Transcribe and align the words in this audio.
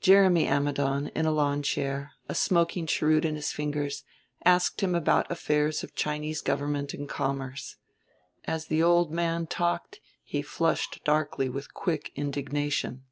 Jeremy 0.00 0.44
Ammidon, 0.48 1.06
in 1.14 1.24
a 1.24 1.30
lawn 1.30 1.62
chair, 1.62 2.10
a 2.28 2.34
smoking 2.34 2.84
cheroot 2.84 3.24
in 3.24 3.36
his 3.36 3.52
fingers, 3.52 4.02
asked 4.44 4.80
him 4.80 4.92
about 4.92 5.30
affairs 5.30 5.84
of 5.84 5.94
Chinese 5.94 6.40
government 6.42 6.92
and 6.94 7.08
commerce. 7.08 7.76
As 8.44 8.66
the 8.66 8.82
old 8.82 9.12
man 9.12 9.46
talked 9.46 10.00
he 10.24 10.42
flushed 10.42 11.04
darkly 11.04 11.48
with 11.48 11.74
quick 11.74 12.10
indignation. 12.16 13.04